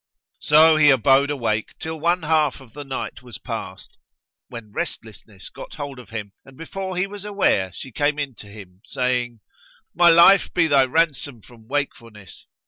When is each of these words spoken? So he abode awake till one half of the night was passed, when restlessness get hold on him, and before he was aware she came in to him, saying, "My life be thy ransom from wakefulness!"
So 0.39 0.77
he 0.77 0.89
abode 0.89 1.29
awake 1.29 1.75
till 1.77 1.99
one 1.99 2.23
half 2.23 2.59
of 2.59 2.73
the 2.73 2.83
night 2.83 3.21
was 3.21 3.37
passed, 3.37 3.99
when 4.47 4.71
restlessness 4.73 5.49
get 5.49 5.75
hold 5.75 5.99
on 5.99 6.07
him, 6.07 6.31
and 6.43 6.57
before 6.57 6.97
he 6.97 7.05
was 7.05 7.23
aware 7.23 7.71
she 7.73 7.91
came 7.91 8.17
in 8.17 8.33
to 8.37 8.47
him, 8.47 8.81
saying, 8.83 9.41
"My 9.93 10.09
life 10.09 10.51
be 10.55 10.65
thy 10.65 10.85
ransom 10.85 11.43
from 11.43 11.67
wakefulness!" 11.67 12.47